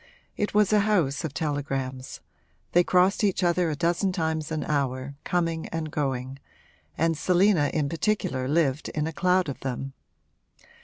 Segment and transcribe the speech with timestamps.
[0.35, 2.21] It was a house of telegrams;
[2.71, 6.39] they crossed each other a dozen times an hour, coming and going,
[6.97, 9.93] and Selina in particular lived in a cloud of them.